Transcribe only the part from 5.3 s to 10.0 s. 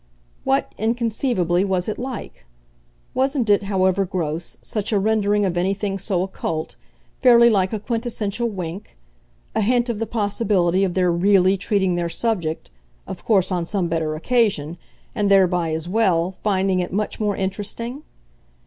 of anything so occult, fairly like a quintessential wink, a hint of